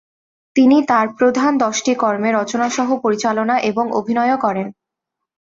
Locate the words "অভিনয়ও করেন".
3.93-4.67